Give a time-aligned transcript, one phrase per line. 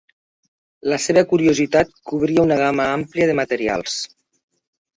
[0.93, 4.03] La seva curiositat cobria una gamma àmplia de materials.